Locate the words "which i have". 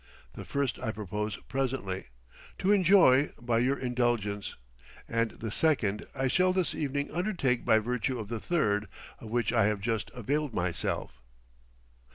9.29-9.79